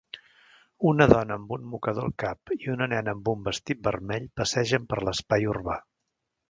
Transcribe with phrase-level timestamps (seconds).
[0.91, 4.93] Una dona amb un mocador al cap i una nena amb un vestit vermell passegen
[4.93, 5.83] per l'espai urbà.